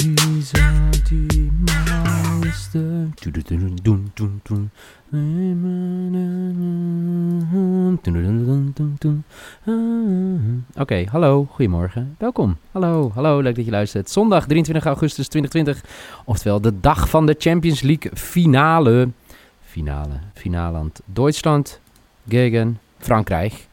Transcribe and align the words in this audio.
Lisa 0.00 0.88
die. 1.08 1.50
Oké, 10.76 11.04
hallo, 11.10 11.46
goedemorgen. 11.50 12.16
Welkom. 12.18 12.56
Hallo, 12.72 13.10
hallo, 13.14 13.40
leuk 13.40 13.56
dat 13.56 13.64
je 13.64 13.70
luistert. 13.70 14.10
Zondag 14.10 14.46
23 14.46 14.84
augustus 14.84 15.28
2020, 15.28 15.90
oftewel 16.24 16.60
de 16.60 16.80
dag 16.80 17.08
van 17.08 17.26
de 17.26 17.34
Champions 17.38 17.80
League 17.80 18.10
finale. 18.14 19.08
Finale, 20.34 20.76
aan 20.76 20.92
Duitsland 21.04 21.80
gegen 22.28 22.78
Frankrijk. 22.98 23.68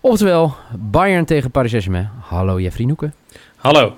Oftewel 0.00 0.54
Bayern 0.78 1.24
tegen 1.24 1.50
Paris 1.50 1.70
Saint-Germain. 1.70 2.10
Hallo 2.20 2.60
Jeffrey 2.60 2.86
Noeken. 2.86 3.14
Hallo. 3.56 3.94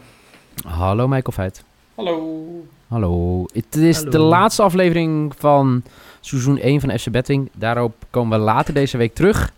Hallo 0.65 1.09
Michael 1.09 1.33
Feit. 1.33 1.65
Hallo. 1.95 2.47
Hallo. 2.89 3.45
Het 3.53 3.77
is 3.77 3.97
Hallo. 3.97 4.11
de 4.11 4.19
laatste 4.19 4.63
aflevering 4.63 5.33
van 5.39 5.83
seizoen 6.21 6.59
1 6.59 6.81
van 6.81 6.99
FC 6.99 7.11
Betting. 7.11 7.51
Daarop 7.57 7.95
komen 8.11 8.39
we 8.39 8.45
later 8.45 8.75
deze 8.75 8.97
week 8.97 9.15
terug. 9.15 9.53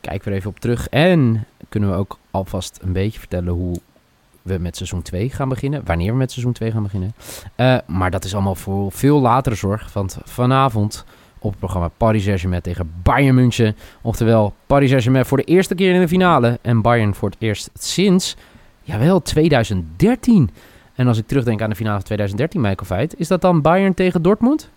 Kijken 0.00 0.24
we 0.24 0.30
er 0.30 0.36
even 0.36 0.50
op 0.50 0.60
terug. 0.60 0.88
En 0.88 1.46
kunnen 1.68 1.90
we 1.90 1.96
ook 1.96 2.18
alvast 2.30 2.78
een 2.82 2.92
beetje 2.92 3.18
vertellen 3.18 3.52
hoe 3.52 3.76
we 4.42 4.58
met 4.58 4.76
seizoen 4.76 5.02
2 5.02 5.30
gaan 5.30 5.48
beginnen. 5.48 5.82
Wanneer 5.84 6.12
we 6.12 6.18
met 6.18 6.32
seizoen 6.32 6.52
2 6.52 6.70
gaan 6.70 6.82
beginnen. 6.82 7.14
Eh, 7.54 7.76
maar 7.86 8.10
dat 8.10 8.24
is 8.24 8.34
allemaal 8.34 8.54
voor 8.54 8.92
veel 8.92 9.20
latere 9.20 9.54
zorg. 9.54 9.92
Want 9.92 10.18
vanavond 10.24 11.04
op 11.38 11.50
het 11.50 11.58
programma 11.58 11.90
Paris 11.96 12.24
Saint-Germain 12.24 12.62
tegen 12.62 12.92
Bayern 13.02 13.34
München. 13.34 13.76
Oftewel 14.02 14.54
Paris 14.66 14.88
Saint-Germain 14.88 15.26
voor 15.26 15.36
de 15.36 15.44
eerste 15.44 15.74
keer 15.74 15.94
in 15.94 16.00
de 16.00 16.08
finale. 16.08 16.58
En 16.62 16.82
Bayern 16.82 17.14
voor 17.14 17.28
het 17.30 17.38
eerst 17.40 17.70
sinds, 17.74 18.36
jawel, 18.90 19.22
2013. 19.22 20.50
En 20.94 21.06
als 21.06 21.18
ik 21.18 21.26
terugdenk 21.26 21.62
aan 21.62 21.70
de 21.70 21.76
finale 21.76 21.96
van 21.96 22.04
2013, 22.04 22.60
Michael 22.60 22.86
Feit, 22.86 23.18
is 23.18 23.28
dat 23.28 23.40
dan 23.40 23.60
Bayern 23.60 23.94
tegen 23.94 24.22
Dortmund? 24.22 24.70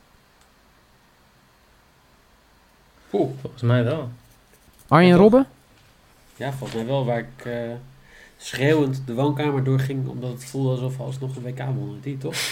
Oeh, 3.13 3.31
volgens 3.41 3.61
mij 3.61 3.83
wel. 3.83 4.09
Arjen 4.87 5.09
Ja? 5.09 5.15
Robben? 5.15 5.47
Ja, 6.35 6.51
volgens 6.51 6.73
mij 6.73 6.85
wel. 6.85 7.05
Waar 7.05 7.19
ik 7.19 7.45
eh, 7.45 7.71
schreeuwend 8.37 9.01
de 9.05 9.13
woonkamer 9.13 9.63
doorging. 9.63 10.07
Omdat 10.07 10.31
het 10.31 10.45
voelde 10.45 10.69
alsof 10.69 10.97
we 10.97 11.03
alsnog 11.03 11.35
een 11.35 11.41
WK 11.43 11.59
wonnen. 11.75 12.01
Die 12.01 12.17
toch? 12.17 12.35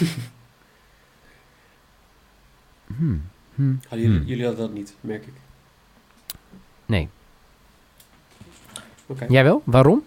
Hmm. 2.96 3.22
Hmm. 3.54 3.80
Hadden 3.88 4.00
jullie, 4.00 4.18
Hmm. 4.18 4.28
jullie 4.28 4.44
hadden 4.44 4.66
dat 4.66 4.74
niet, 4.74 4.94
merk 5.00 5.26
ik. 5.26 5.32
Nee. 6.86 7.08
Oké. 9.06 9.26
Jij 9.28 9.44
wel? 9.44 9.62
Waarom? 9.64 10.02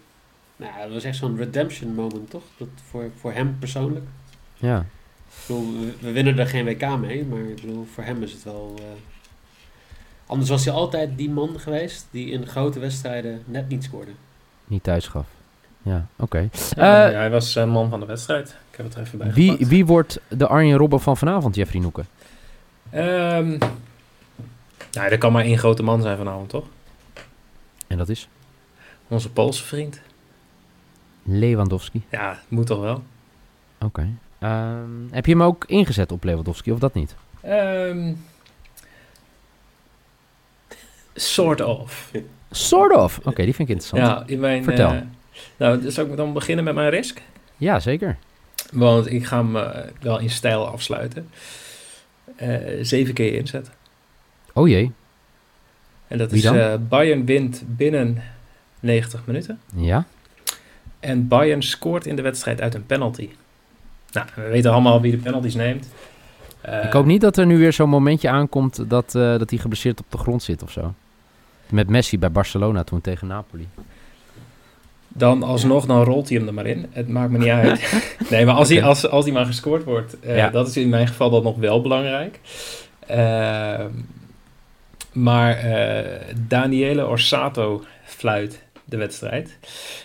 Nou, 0.56 0.72
dat 0.84 0.92
was 0.94 1.04
echt 1.04 1.18
zo'n 1.18 1.38
redemption 1.38 1.94
moment, 1.94 2.30
toch? 2.30 2.44
Dat 2.58 2.68
voor, 2.90 3.10
voor 3.20 3.32
hem 3.34 3.56
persoonlijk. 3.60 4.06
Ja. 4.56 4.80
Ik 4.80 5.48
bedoel, 5.48 5.74
we, 6.00 6.12
winnen 6.12 6.40
er 6.40 6.48
geen 6.48 6.66
WK 6.66 6.98
mee. 6.98 7.26
Maar 7.26 7.40
ik 7.40 7.62
bedoel, 7.62 7.88
voor 7.94 8.04
hem 8.04 8.24
is 8.24 8.32
het 8.32 8.44
wel... 8.44 8.76
eh, 8.78 8.84
Anders 10.28 10.50
was 10.50 10.66
hij 10.66 10.74
altijd 10.74 11.18
die 11.18 11.30
man 11.30 11.60
geweest 11.60 12.08
die 12.12 12.32
in 12.32 12.48
grote 12.48 12.80
wedstrijden 12.80 13.44
net 13.46 13.68
niet 13.70 13.84
scoorde. 13.84 14.12
Niet 14.66 14.84
thuis 14.84 15.08
gaf. 15.08 15.26
Ja, 15.82 16.06
oké. 16.16 16.50
Ja, 16.76 17.08
Eh, 17.08 17.14
hij 17.16 17.30
was 17.30 17.56
eh, 17.56 17.66
man 17.72 17.90
van 17.90 18.00
de 18.00 18.06
wedstrijd. 18.06 18.50
Ik 18.72 18.78
heb 18.78 18.86
het 18.86 18.96
er 18.96 19.02
even 19.02 19.18
bij 19.18 19.32
Wie, 19.34 19.52
gepakt. 19.52 19.70
wie 19.70 19.86
wordt 19.86 20.20
de 20.28 20.48
Arjen 20.48 20.78
Robben 20.78 21.00
van 21.00 21.18
vanavond, 21.18 21.56
Jeffrey 21.56 21.82
Noeken? 21.82 22.08
Ehm, 22.90 23.58
nou, 24.92 25.10
er 25.12 25.18
kan 25.18 25.32
maar 25.32 25.44
één 25.44 25.58
grote 25.58 25.84
man 25.84 26.02
zijn 26.02 26.18
vanavond, 26.18 26.50
toch? 26.50 26.66
En 27.88 27.98
dat 27.98 28.10
is 28.10 28.30
Onze 29.08 29.30
Poolse 29.32 29.64
vriend. 29.64 30.02
Lewandowski. 31.26 32.04
Ja, 32.10 32.40
moet 32.48 32.68
toch 32.68 32.82
wel. 32.82 33.04
Oké. 33.82 34.10
Ehm, 34.40 34.90
heb 35.12 35.26
je 35.26 35.32
hem 35.32 35.44
ook 35.44 35.64
ingezet 35.68 36.12
op 36.12 36.24
Lewandowski 36.24 36.72
of 36.72 36.80
dat 36.80 36.94
niet? 36.94 37.16
Ehm 37.42 38.12
sort 41.16 41.62
of. 41.62 42.12
Sort 42.52 42.96
of. 42.96 43.20
Oké, 43.24 43.44
die 43.44 43.54
vind 43.56 43.70
ik 43.70 43.76
interessant. 43.76 44.02
Ja, 44.02 44.24
in 44.26 44.40
mijn... 44.40 44.64
Vertel. 44.64 44.92
eh, 44.92 45.02
nou, 45.58 45.92
zal 45.92 46.06
ik 46.06 46.18
dan 46.18 46.34
beginnen 46.34 46.64
met 46.66 46.76
mijn 46.76 46.90
risk? 46.90 47.22
Ja, 47.58 47.80
zeker. 47.80 48.18
Want 48.72 49.12
ik 49.12 49.26
ga 49.26 49.38
hem 49.38 49.56
eh, 49.56 49.80
wel 50.02 50.20
in 50.20 50.30
stijl 50.30 50.68
afsluiten. 50.68 51.30
Eh, 52.36 52.58
zeven 52.82 53.14
keer 53.14 53.34
inzetten. 53.34 53.74
Oh 54.54 54.68
jee. 54.68 54.92
En 56.08 56.18
dat 56.18 56.32
Wie 56.32 56.38
is 56.38 56.44
dan? 56.44 56.88
Bayern 56.88 57.26
wint 57.26 57.64
binnen 57.66 58.24
90 58.80 59.26
minuten. 59.26 59.60
Ja? 59.76 60.06
En 61.06 61.28
Bayern 61.28 61.62
scoort 61.64 62.06
in 62.06 62.16
de 62.16 62.22
wedstrijd 62.22 62.62
uit 62.62 62.76
een 62.76 62.86
penalty. 62.86 63.30
Nou, 64.12 64.28
we 64.36 64.42
weten 64.42 64.72
allemaal 64.72 65.02
wie 65.02 65.12
de 65.12 65.18
penalties 65.18 65.56
neemt. 65.56 65.90
Ik 66.84 66.92
hoop 66.94 67.06
niet 67.06 67.22
dat 67.22 67.38
er 67.38 67.46
nu 67.46 67.58
weer 67.58 67.74
zo'n 67.74 67.90
momentje 67.90 68.30
aankomt 68.30 68.90
dat, 68.90 69.16
eh, 69.16 69.38
dat 69.38 69.50
hij 69.50 69.60
geblesseerd 69.60 70.00
op 70.00 70.06
de 70.10 70.18
grond 70.18 70.44
zit 70.44 70.64
of 70.64 70.72
zo. 70.72 70.94
Met 71.70 71.90
Messi 71.90 72.20
bij 72.20 72.32
Barcelona 72.32 72.84
toen 72.84 73.02
tegen 73.02 73.28
Napoli. 73.28 73.68
Dan 75.08 75.44
alsnog, 75.44 75.86
dan 75.86 76.04
rolt 76.04 76.30
hij 76.30 76.38
hem 76.38 76.48
er 76.48 76.54
maar 76.54 76.66
in. 76.66 76.86
Het 76.92 77.08
maakt 77.08 77.32
me 77.32 77.38
niet 77.38 77.48
uit. 77.66 78.04
nee, 78.30 78.46
maar 78.46 78.56
als, 78.56 78.70
hij, 78.70 78.84
als, 78.84 79.10
als 79.10 79.26
hij 79.26 79.34
maar 79.34 79.46
gescoord 79.46 79.84
wordt, 79.84 80.20
eh, 80.20 80.38
Ja. 80.38 80.50
dat 80.50 80.68
is 80.68 80.78
in 80.78 80.90
mijn 80.90 81.08
geval 81.08 81.30
dan 81.30 81.44
nog 81.44 81.58
wel 81.58 81.82
belangrijk. 81.82 82.40
Ehm, 83.08 83.90
maar 85.12 85.58
eh, 85.58 86.26
Daniele 86.48 87.08
Orsato 87.08 87.84
fluit 88.04 88.64
de 88.86 88.98
wedstrijd. 88.98 89.58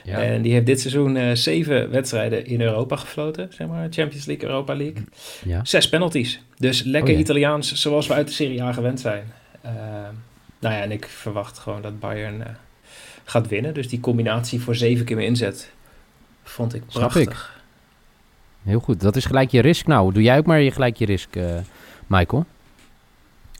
Ja. 0.04 0.22
En 0.22 0.42
die 0.42 0.52
heeft 0.52 0.66
dit 0.66 0.80
seizoen 0.80 1.16
eh, 1.16 1.34
zeven 1.34 1.90
wedstrijden 1.90 2.46
in 2.46 2.60
Europa 2.60 2.96
gefloten, 2.96 3.48
zeg 3.52 3.68
maar. 3.68 3.88
Champions 3.90 4.24
League, 4.24 4.48
Europa 4.48 4.76
League. 4.76 5.04
ja. 5.44 5.64
Zes 5.64 5.88
penalties. 5.88 6.42
Dus 6.56 6.82
lekker 6.82 7.10
Oh 7.10 7.16
ja. 7.16 7.22
Italiaans, 7.22 7.74
zoals 7.74 8.06
we 8.06 8.14
uit 8.14 8.26
de 8.26 8.32
Serie 8.32 8.62
A 8.62 8.72
gewend 8.72 9.00
zijn. 9.00 9.24
Ehm, 9.62 9.74
nou 10.58 10.74
ja, 10.74 10.80
en 10.80 10.90
ik 10.90 11.06
verwacht 11.06 11.58
gewoon 11.58 11.82
dat 11.82 12.00
Bayern 12.00 12.42
eh, 12.42 12.52
gaat 13.24 13.48
winnen. 13.48 13.74
Dus 13.74 13.88
die 13.88 14.00
combinatie 14.00 14.60
voor 14.60 14.76
zeven 14.76 15.04
keer 15.04 15.16
meer 15.16 15.26
inzet 15.26 15.70
vond 16.42 16.74
ik 16.74 16.82
Snap 16.86 17.10
prachtig. 17.10 17.62
Heel 18.62 18.80
goed. 18.80 19.00
Dat 19.00 19.16
is 19.16 19.24
gelijk 19.24 19.50
je 19.50 19.60
risk. 19.60 19.86
Nou, 19.86 20.12
doe 20.12 20.22
jij 20.22 20.38
ook 20.38 20.46
maar 20.46 20.60
je 20.60 20.70
gelijk 20.70 20.96
je 20.96 21.04
risk, 21.04 21.28
Michael. 22.06 22.44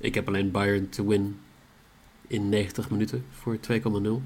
Ik 0.01 0.15
heb 0.15 0.29
alleen 0.29 0.51
Bayern 0.51 0.89
to 0.89 1.07
win 1.07 1.39
in 2.27 2.49
90 2.49 2.91
minuten 2.91 3.25
voor 3.31 3.59
2,0. 3.71 4.23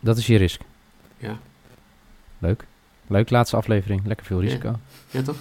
Dat 0.00 0.18
is 0.18 0.26
je 0.26 0.36
risk. 0.36 0.60
Ja. 1.16 1.38
Leuk. 2.38 2.64
Leuk, 3.06 3.30
laatste 3.30 3.56
aflevering. 3.56 4.00
Lekker 4.06 4.26
veel 4.26 4.40
risico. 4.40 4.78
Ja, 5.10 5.22
toch? 5.22 5.36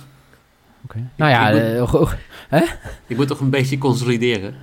Oké. 0.84 1.10
Nou 1.16 1.32
ja, 1.32 1.50
ik 1.50 1.76
eh, 1.78 1.88
go- 1.88 2.10
Ik 3.08 3.18
moet 3.18 3.28
toch 3.28 3.40
een 3.40 3.50
beetje 3.50 3.78
consolideren. 3.78 4.56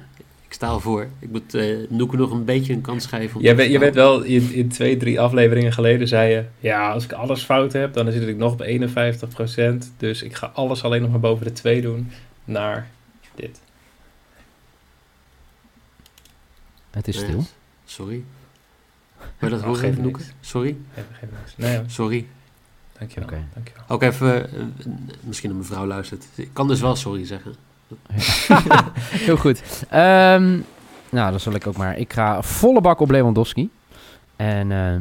Ik 0.47 0.53
sta 0.53 0.67
al 0.67 0.81
voor. 0.81 1.07
Ik 1.19 1.31
moet 1.31 1.55
eh 1.55 1.77
Noeke 1.89 2.17
nog 2.17 2.31
een 2.31 2.45
beetje 2.45 2.73
een 2.73 2.81
kans 2.81 3.07
geven. 3.07 3.37
om 3.37 3.43
Jij 3.43 3.51
te 3.51 3.57
bent, 3.57 3.71
je 3.71 3.79
bent 3.79 3.95
wel 3.95 4.23
in, 4.23 4.53
in 4.53 4.69
twee, 4.69 4.97
drie 4.97 5.21
afleveringen 5.21 5.73
geleden 5.73 6.09
zei 6.09 6.33
je... 6.35 6.45
Ja, 6.59 6.91
als 6.93 7.05
ik 7.05 7.13
alles 7.13 7.43
fout 7.43 7.73
heb, 7.73 7.93
dan 7.95 8.13
zit 8.13 8.29
ik 8.29 8.37
nog 8.37 8.53
op 8.53 8.65
51%. 8.65 9.97
Dus 9.97 10.23
ik 10.23 10.35
ga 10.35 10.51
alles 10.55 10.85
alleen 10.85 11.03
nog 11.03 11.11
maar 11.11 11.21
boven 11.21 11.45
de 11.47 11.53
2 11.53 11.83
doen 11.83 12.11
naar 12.45 12.89
dit. 13.35 13.61
het 16.91 17.09
is 17.09 17.19
stil. 17.19 17.45
Sorry. 17.85 18.25
Wil 19.39 19.49
je 19.49 19.55
dat 19.55 19.65
Oh, 19.65 19.67
horen. 19.67 20.15
Sorry? 20.41 20.77
Niks. 21.31 21.57
Nee, 21.57 21.77
hoor. 21.77 21.85
Sorry. 21.87 22.27
dankjewel. 22.99 23.29
Oké. 23.29 23.43
dankjewel. 23.55 23.85
Ook 23.89 24.03
even, 24.03 24.53
eh, 24.53 24.63
misschien 25.21 25.51
een 25.51 25.57
mevrouw 25.57 25.87
luistert. 25.87 26.25
Ik 26.35 26.51
kan 26.53 26.69
dus 26.69 26.81
wel 26.81 26.97
sorry 26.97 27.27
zeggen. 27.27 27.55
Heel 29.27 29.37
goed. 29.37 29.85
Ehm, 29.91 30.59
nou, 31.11 31.31
dan 31.31 31.41
zal 31.41 31.55
ik 31.55 31.67
ook 31.67 31.77
maar. 31.77 31.99
Ik 31.99 32.13
ga 32.13 32.43
volle 32.43 32.81
bak 32.81 33.01
op 33.01 33.11
Lewandowski. 33.11 33.71
En 34.37 34.73
eh, 34.73 34.97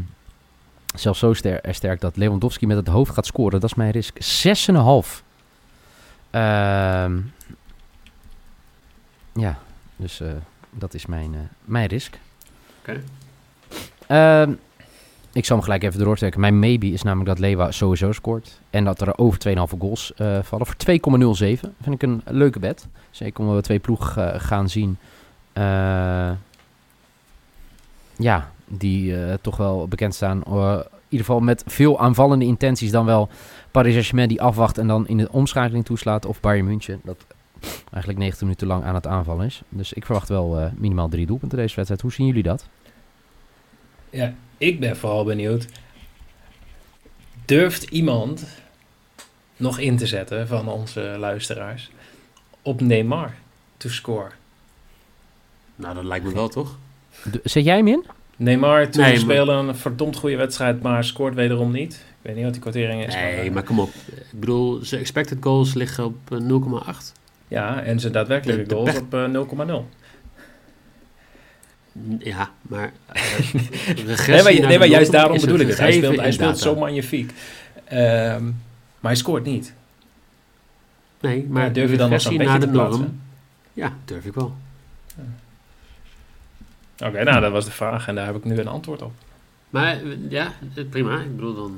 zelfs 0.96 1.20
zo 1.20 1.34
ster 1.34 1.60
sterk 1.70 2.02
dat 2.02 2.18
Lewandowski 2.18 2.68
met 2.68 2.78
het 2.78 2.88
hoofd 2.88 3.14
gaat 3.14 3.26
scoren. 3.26 3.60
Dat 3.60 3.70
is 3.70 3.76
mijn 3.76 3.92
risk. 3.92 4.18
6,5. 4.22 5.24
Ehm 6.30 7.18
ja, 9.34 9.58
dus 9.96 10.20
eh, 10.20 10.32
dat 10.70 10.94
is 10.94 11.06
mijn, 11.06 11.34
eh, 11.34 11.40
mijn 11.66 11.88
risk. 11.88 12.20
Oké. 12.80 13.04
Ehm, 14.14 14.54
ik 15.32 15.46
zal 15.46 15.56
hem 15.56 15.66
gelijk 15.66 15.84
even 15.84 16.00
doortrekken. 16.00 16.42
Mijn 16.42 16.60
maybe 16.60 16.88
is 16.88 17.04
namelijk 17.04 17.30
dat 17.30 17.40
Lewa 17.40 17.72
sowieso 17.72 18.12
scoort. 18.12 18.60
En 18.70 18.84
dat 18.84 19.02
er 19.02 19.18
over 19.18 19.40
2,5 19.40 19.54
goals 19.80 20.14
eh, 20.14 20.40
vallen. 20.42 20.66
Voor 20.66 20.76
2,07 20.76 21.60
vind 21.82 21.96
ik 21.96 22.02
een 22.02 22.22
leuke 22.26 22.60
bet. 22.60 22.88
Zeker 23.12 23.40
omdat 23.40 23.56
we 23.56 23.62
twee 23.62 23.80
ploegen 23.80 24.34
eh, 24.34 24.40
gaan 24.40 24.70
zien. 24.70 24.98
eh, 25.54 26.32
ja, 28.18 28.52
die 28.66 29.16
toch 29.42 29.58
wel 29.58 29.88
bekend 29.88 30.16
staan. 30.16 30.38
in 30.38 30.84
ieder 31.10 31.26
geval 31.26 31.40
met 31.40 31.64
veel 31.68 32.00
aanvallende 32.00 32.46
intenties. 32.46 32.92
Dan 32.92 33.06
wel 33.06 33.30
Paris 33.72 33.92
Saint-Germain 33.92 34.28
die 34.28 34.42
afwacht 34.42 34.78
en 34.78 34.88
dan 34.88 35.08
in 35.08 35.18
de 35.18 35.32
omschakeling 35.32 35.86
toeslaat. 35.86 36.26
Of 36.26 36.40
Bayern 36.40 36.66
München. 36.66 37.02
Dat 37.04 37.26
eigenlijk 37.84 38.18
90 38.18 38.42
minuten 38.42 38.68
lang 38.68 38.84
aan 38.84 38.96
het 38.96 39.08
aanvallen 39.08 39.46
is. 39.46 39.62
Dus 39.70 39.94
ik 39.94 40.06
verwacht 40.06 40.30
wel 40.30 40.72
minimaal 40.78 41.10
drie 41.10 41.26
doelpunten 41.26 41.58
deze 41.58 41.76
wedstrijd. 41.76 42.02
Hoe 42.02 42.12
zien 42.12 42.26
jullie 42.26 42.44
dat? 42.44 42.68
Ja, 44.14 44.34
ik 44.58 44.80
ben 44.80 44.98
vooral 44.98 45.24
benieuwd. 45.24 45.66
Durft 47.46 47.84
iemand 47.84 48.46
nog 49.58 49.80
in 49.80 49.98
te 49.98 50.08
zetten 50.08 50.48
van 50.48 50.68
onze 50.68 51.16
luisteraars 51.20 51.90
op 52.62 52.82
Neymar 52.82 53.34
to 53.78 53.90
score? 53.90 54.30
Nou, 55.76 55.96
dat 55.96 56.04
lijkt 56.04 56.26
me 56.26 56.34
wel, 56.34 56.50
toch? 56.50 56.78
Zet 57.44 57.64
jij 57.66 57.76
hem 57.78 57.88
in? 57.88 58.06
Neymar 58.36 58.90
toen 58.90 59.02
Nee, 59.02 59.12
maar- 59.12 59.20
speelde 59.20 59.52
een 59.52 59.76
verdomd 59.76 60.16
goede 60.16 60.36
wedstrijd, 60.36 60.82
maar 60.82 61.04
scoort 61.04 61.34
wederom 61.36 61.72
niet. 61.72 61.94
Ik 61.94 62.00
weet 62.22 62.36
niet 62.36 62.44
wat 62.44 62.54
die 62.54 62.62
kwartering 62.62 63.06
is. 63.06 63.14
Nee, 63.14 63.36
eh, 63.36 63.52
maar 63.52 63.64
kom 63.64 63.80
op. 63.80 63.90
Ik 64.32 64.40
bedoel, 64.40 64.80
zijn 64.84 65.02
expected 65.02 65.38
goals 65.42 65.74
liggen 65.74 66.06
op 66.06 66.16
eh, 66.32 66.38
0,8. 66.40 67.12
Ja, 67.48 67.82
en 67.82 68.00
zijn 68.00 68.14
daadwerkelijke 68.14 68.62
De- 68.64 68.68
de 68.70 68.76
goals 68.76 68.92
pech- 68.92 69.02
op 69.02 69.14
eh, 69.14 69.26
0,0. 69.28 69.90
Ja, 72.20 72.52
maar... 72.62 72.92
eh, 73.06 73.54
Nee, 74.28 74.44
maar, 74.44 74.54
nee, 74.68 74.78
maar 74.80 74.88
juist 74.88 75.12
daarom 75.12 75.40
bedoel 75.40 75.60
ik 75.60 75.68
het. 75.68 75.78
Hij 75.78 75.92
speelt, 75.92 76.20
hij 76.20 76.32
speelt 76.32 76.58
zo 76.60 76.76
magnifiek. 76.76 77.32
Ehm, 77.86 78.44
maar 79.00 79.12
hij 79.12 79.16
scoort 79.16 79.46
niet. 79.46 79.74
Nee, 81.22 81.38
Maar 81.44 81.48
maar 81.64 81.74
durf 81.74 81.92
je 81.92 81.98
dan 81.98 82.10
nog 82.10 82.22
zo'n 82.22 82.38
beetje 82.38 82.60
de 82.60 82.66
te 82.66 82.72
norm... 82.72 82.88
plaatsen? 82.88 83.22
Ja, 83.74 83.94
durf 84.06 84.26
ik 84.26 84.34
wel. 84.34 84.56
Oké, 87.06 87.24
nou 87.24 87.42
dat 87.42 87.52
was 87.52 87.66
de 87.66 87.72
vraag 87.72 88.08
en 88.08 88.16
daar 88.16 88.26
heb 88.26 88.36
ik 88.36 88.44
nu 88.44 88.58
een 88.58 88.68
antwoord 88.68 89.02
op. 89.02 89.12
Maar 89.70 89.94
eh, 90.02 90.02
ja, 90.30 90.54
eh, 90.76 90.84
prima. 90.90 91.20
Ik 91.20 91.36
bedoel, 91.36 91.54
dan... 91.56 91.78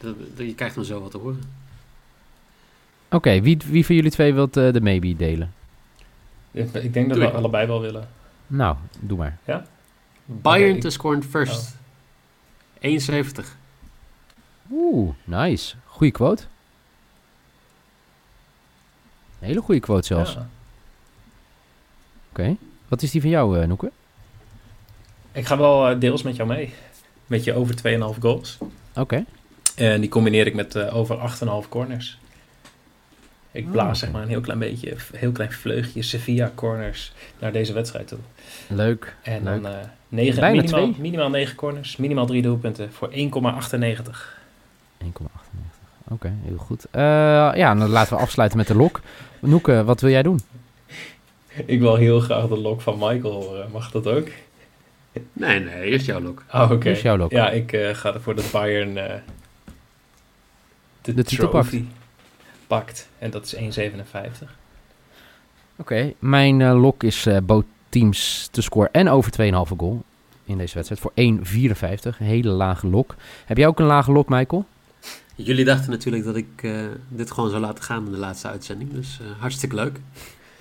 dat- 0.00 0.16
dat- 0.36 0.46
je 0.46 0.54
krijgt 0.54 0.74
dan 0.74 0.84
zo 0.84 1.00
wat 1.00 1.10
te 1.10 1.18
horen. 1.18 1.40
Oké, 3.10 3.40
wie, 3.40 3.58
wie 3.66 3.86
van 3.86 3.94
jullie 3.94 4.10
twee 4.10 4.34
wilt 4.34 4.56
eh, 4.56 4.72
de 4.72 4.80
maybe 4.80 5.16
delen? 5.16 5.52
Ik 6.50 6.72
ik 6.74 6.92
denk 6.92 7.08
dat 7.08 7.16
Doe 7.16 7.24
we 7.26 7.30
ik. 7.32 7.36
allebei 7.38 7.66
wel 7.66 7.80
willen. 7.80 8.08
Nou, 8.50 8.76
doe 9.00 9.18
maar. 9.18 9.38
Bayern 10.24 10.74
ik- 10.76 10.80
to 10.80 10.88
score 10.90 11.22
first. 11.22 11.76
71. 12.78 13.56
Oeh, 14.70 15.12
nice. 15.24 15.76
Goeie 15.86 16.12
quote. 16.12 16.42
Hele 19.38 19.60
goede 19.60 19.80
quote 19.80 20.06
zelfs. 20.06 20.32
Ja. 20.32 20.48
Oké. 22.30 22.56
Wat 22.88 23.02
is 23.02 23.10
die 23.10 23.20
van 23.20 23.30
jou, 23.30 23.60
eh 23.60 23.66
Noeke? 23.66 23.90
Ik 25.32 25.46
ga 25.46 25.56
wel 25.58 25.88
eh, 25.88 26.00
deels 26.00 26.22
met 26.22 26.36
jou 26.36 26.48
mee. 26.48 26.74
Met 27.26 27.44
je 27.44 27.54
over 27.54 27.74
2,5 28.14 28.18
goals. 28.20 28.58
Oké. 28.94 29.24
En 29.76 30.00
die 30.00 30.10
combineer 30.10 30.46
ik 30.46 30.54
met 30.54 30.74
eh, 30.74 30.96
over 30.96 31.16
8,5 31.64 31.68
corners. 31.68 32.18
Ik 33.52 33.64
Oh, 33.66 33.72
blaas 33.72 33.86
oké. 33.88 33.96
zeg 33.96 34.10
maar 34.10 34.22
een 34.22 34.28
heel 34.28 34.40
klein 34.40 34.58
beetje, 34.58 34.94
heel 35.12 35.32
klein 35.32 35.52
vleugje 35.52 36.02
Sevilla 36.02 36.52
corners 36.54 37.12
naar 37.38 37.52
deze 37.52 37.72
wedstrijd 37.72 38.08
toe. 38.08 38.18
Leuk. 38.68 39.16
En 39.22 39.42
Leuk. 39.44 39.62
dan 39.62 39.72
eh 39.72 39.78
9, 40.08 40.40
Bijna 40.40 40.60
minimaal, 40.60 40.80
twee. 40.90 41.00
minimaal 41.00 41.30
9 41.30 41.54
corners, 41.56 41.96
minimaal 41.96 42.26
3 42.26 42.42
doelpunten 42.42 42.92
voor 42.92 43.10
1,98. 43.10 44.38
1,98. 45.04 45.08
Oké, 46.08 46.32
heel 46.44 46.56
goed. 46.56 46.84
Eh, 46.90 47.02
ja, 47.54 47.74
dan 47.74 47.88
laten 47.88 48.16
we 48.16 48.22
afsluiten 48.22 48.58
met 48.58 48.66
de 48.66 48.74
lok. 48.76 49.00
Noeke, 49.40 49.84
wat 49.84 50.00
wil 50.00 50.10
jij 50.10 50.22
doen? 50.22 50.40
Ik 51.66 51.80
wil 51.80 51.94
heel 51.96 52.20
graag 52.20 52.46
de 52.48 52.58
lok 52.58 52.80
van 52.80 52.94
Michael 52.98 53.32
horen. 53.32 53.70
Mag 53.72 53.90
dat 53.90 54.06
ook? 54.06 54.28
Nee, 55.32 55.60
nee, 55.60 55.82
eerst 55.90 56.06
jouw 56.06 56.20
lok. 56.20 56.42
Oh, 56.52 56.70
oké. 56.70 56.90
Is 56.90 57.02
jouw 57.02 57.16
lok. 57.16 57.30
Ja, 57.30 57.50
ik 57.50 57.72
eh, 57.72 57.94
ga 57.94 58.14
ervoor 58.14 58.34
dat 58.34 58.50
Bayern 58.52 58.94
de, 58.94 59.18
De 61.14 61.24
trophy 61.24 61.84
pakt. 62.70 63.08
En 63.18 63.30
dat 63.30 63.44
is 63.44 63.78
1,57. 63.78 64.48
Oké, 65.76 66.12
mijn 66.18 66.60
eh, 66.60 66.80
lok 66.80 67.02
is 67.02 67.26
eh 67.26 67.36
both 67.42 67.64
teams 67.88 68.48
te 68.50 68.62
scoren 68.62 68.92
en 68.92 69.08
over 69.08 69.32
2,5 69.32 69.76
goal 69.76 70.02
in 70.44 70.58
deze 70.58 70.74
wedstrijd 70.74 71.00
voor 71.00 71.12
1,54. 72.12 72.18
Een 72.18 72.26
hele 72.26 72.48
lage 72.48 72.86
lok. 72.86 73.14
Heb 73.44 73.56
jij 73.56 73.66
ook 73.66 73.78
een 73.78 73.86
lage 73.86 74.12
lok, 74.12 74.28
Michael? 74.28 74.66
Jullie 75.34 75.64
dachten 75.64 75.90
natuurlijk 75.90 76.24
dat 76.24 76.36
ik 76.36 76.62
eh, 76.62 76.72
dit 77.08 77.30
gewoon 77.30 77.50
zou 77.50 77.62
laten 77.62 77.84
gaan 77.84 78.06
in 78.06 78.12
de 78.12 78.18
laatste 78.18 78.48
uitzending. 78.48 78.92
Dus 78.92 79.18
eh, 79.20 79.40
hartstikke 79.40 79.74
leuk. 79.74 80.00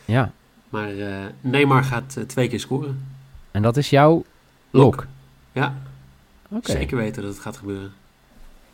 Ja. 0.06 0.31
Maar 0.69 0.97
eh, 0.97 1.25
Neymar 1.41 1.83
gaat 1.83 2.17
twee 2.27 2.47
keer 2.47 2.59
scoren. 2.59 3.06
En 3.51 3.61
dat 3.61 3.77
is 3.77 3.89
jouw 3.89 4.25
lok? 4.69 5.07
Ja, 5.51 5.75
Oké. 6.50 6.71
zeker 6.71 6.97
weten 6.97 7.21
dat 7.23 7.31
het 7.33 7.41
gaat 7.41 7.57
gebeuren. 7.57 7.91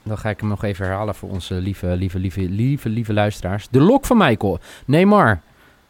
Dan 0.06 0.18
ga 0.18 0.30
ik 0.30 0.40
hem 0.40 0.50
nog 0.50 0.63
even 0.63 0.86
herhalen 0.86 1.16
voor 1.16 1.30
onze 1.30 1.54
lieve, 1.54 1.88
lieve, 1.88 2.19
lieve, 2.19 2.42
lieve, 2.42 2.90
lieve 2.90 3.13
luisteraars. 3.13 3.68
De 3.72 3.81
lok 3.81 4.06
van 4.06 4.18
Michael. 4.18 4.60
Neymar. 4.86 5.42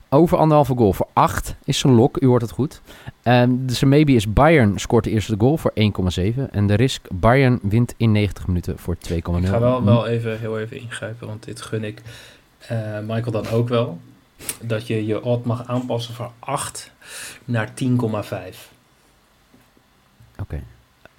Over 0.09 0.37
anderhalve 0.37 0.75
goal 0.75 0.93
voor 0.93 1.07
8 1.13 1.55
is 1.63 1.79
zijn 1.79 1.93
lok. 1.93 2.21
U 2.21 2.27
hoort 2.27 2.41
het 2.41 2.51
goed. 2.51 2.81
Ehm 3.23 3.49
dus 3.59 3.81
een 3.81 3.89
maybe 3.89 4.11
is 4.11 4.33
Bayern 4.33 4.79
scoort 4.79 5.03
de 5.03 5.09
eerste 5.09 5.35
goal 5.37 5.57
voor 5.57 5.73
1,7. 5.75 6.49
En 6.51 6.67
de 6.67 6.73
risk 6.73 7.07
Bayern 7.11 7.59
wint 7.61 7.93
in 7.97 8.11
90 8.11 8.47
minuten 8.47 8.77
voor 8.77 8.95
2,0. 8.95 9.15
Ik 9.15 9.25
ga 9.25 9.59
wel, 9.59 9.83
wel 9.83 10.07
even, 10.07 10.39
heel 10.39 10.59
even 10.59 10.79
ingrijpen, 10.79 11.27
want 11.27 11.43
dit 11.43 11.61
gun 11.61 11.83
ik 11.83 12.01
eh, 12.57 12.99
Michael 12.99 13.31
dan 13.31 13.47
ook 13.49 13.69
wel. 13.69 13.99
Dat 14.61 14.87
je 14.87 15.05
je 15.05 15.23
odd 15.23 15.45
mag 15.45 15.67
aanpassen 15.67 16.13
van 16.13 16.31
8 16.39 16.91
naar 17.45 17.69
10,5. 17.83 18.73
Oké. 20.39 20.63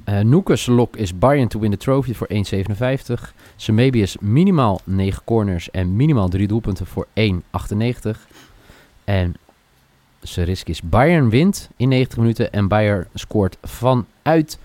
Eh 0.06 0.20
Noekes 0.20 0.67
lok 0.67 0.97
is 0.97 1.19
Bayern 1.19 1.49
to 1.49 1.61
win 1.61 1.70
the 1.70 1.76
trophy 1.76 2.14
voor 2.14 2.29
1,57. 2.29 3.35
Zijn 3.56 3.76
maybe 3.76 3.99
is 3.99 4.17
minimaal 4.20 4.81
9 4.85 5.23
corners 5.25 5.70
en 5.70 5.97
minimaal 5.97 6.29
3 6.29 6.47
doelpunten 6.47 6.87
voor 6.87 7.06
1,98. 7.14 7.31
En 9.05 9.35
zijn 10.20 10.47
risk 10.47 10.69
is 10.69 10.82
Bayern 10.82 11.31
wint 11.31 11.70
in 11.76 11.88
90 11.88 12.19
minuten 12.19 12.53
en 12.53 12.69
Bayern 12.69 13.06
scoort 13.14 13.56
vanuit 13.62 14.58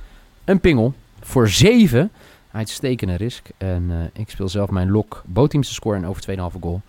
een 0.46 0.60
pingel 0.60 0.94
voor 1.22 1.50
7. 1.50 2.12
Uitstekende 2.52 3.16
risk. 3.16 3.50
En 3.58 3.86
eh, 3.90 4.22
ik 4.22 4.30
speel 4.30 4.50
zelf 4.50 4.70
mijn 4.70 4.92
lok 4.92 5.24
bootteams 5.26 5.68
te 5.68 5.74
scoren 5.74 6.04
en 6.04 6.10
over 6.10 6.54
2,5 6.54 6.60
goal. 6.60 6.82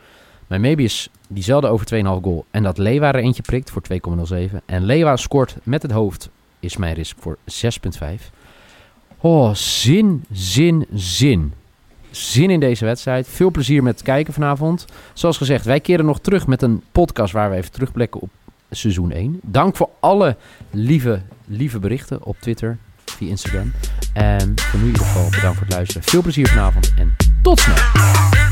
Mijn 0.47 0.79
is 0.79 1.09
diezelfde 1.29 1.69
over 1.69 1.87
2,5 1.95 2.03
goal 2.03 2.45
en 2.51 2.63
dat 2.63 2.79
Lewa 2.79 3.09
er 3.09 3.23
eentje 3.23 3.43
prikt 3.43 3.71
voor 3.71 3.83
2,07. 4.53 4.57
En 4.67 4.85
Lewa 4.85 5.17
scoort 5.17 5.57
met 5.63 5.83
het 5.83 5.91
hoofd 5.91 6.31
is 6.61 6.77
mijn 6.77 6.95
risk 6.95 7.17
voor 7.21 7.39
6,5. 7.45 8.42
Oh, 9.25 9.55
zin, 9.55 10.25
zin, 10.33 10.87
zin. 10.95 11.53
Zin 12.11 12.51
in 12.51 12.61
deze 12.61 12.85
wedstrijd. 12.85 13.29
Veel 13.29 13.51
plezier 13.51 13.83
met 13.83 13.95
het 13.95 14.03
kijken 14.03 14.33
vanavond. 14.33 14.85
Zoals 15.13 15.37
gezegd, 15.37 15.65
wij 15.65 15.81
keren 15.81 16.05
nog 16.05 16.21
terug 16.21 16.47
met 16.47 16.63
een 16.63 16.83
podcast 16.93 17.33
waar 17.33 17.51
we 17.51 17.57
even 17.57 17.73
terugblikken 17.73 18.21
op 18.21 18.31
seizoen 18.71 19.13
1. 19.13 19.41
Dank 19.43 19.77
voor 19.77 19.89
alle 20.01 20.37
lieve, 20.71 21.23
lieve 21.47 21.79
berichten 21.79 22.25
op 22.25 22.37
Twitter, 22.41 22.79
via 23.05 23.29
Instagram. 23.29 23.73
En 24.15 24.53
voor 24.57 24.79
nu 24.79 24.87
in 24.87 24.93
ieder 24.93 25.07
geval 25.07 25.31
bedankt 25.31 25.57
voor 25.57 25.67
het 25.67 25.75
luisteren. 25.75 26.03
Veel 26.03 26.23
plezier 26.23 26.49
vanavond 26.49 26.95
en 26.97 27.17
tot 27.43 27.61
snel. 27.61 28.52